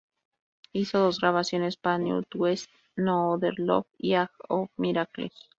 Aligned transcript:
Hizo 0.73 0.97
dos 0.97 1.19
grabaciones 1.19 1.77
para 1.77 1.99
New 1.99 2.23
West: 2.33 2.71
"No 2.95 3.33
Other 3.33 3.53
Love" 3.59 3.85
y 3.99 4.15
"Age 4.15 4.31
of 4.49 4.71
Miracles". 4.75 5.31